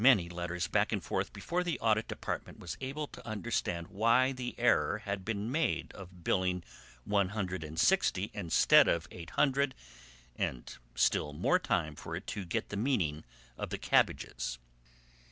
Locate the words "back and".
0.67-1.03